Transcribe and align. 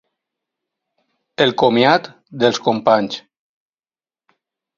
El 1.45 1.53
comiat 1.63 2.09
dels 2.45 2.61
companys. 2.69 3.19